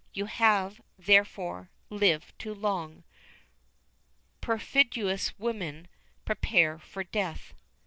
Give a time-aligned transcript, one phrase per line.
[0.15, 3.03] You have, therefore; lived too long.
[4.41, 5.87] Perfidious woman,
[6.25, 7.53] prepare for death."